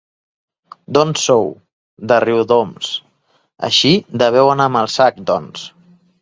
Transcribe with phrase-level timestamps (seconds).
[0.97, 1.43] D'on sou?
[2.11, 2.89] —De Riudoms.
[3.69, 3.93] —Així
[4.23, 5.69] deveu anar amb el sac, doncs.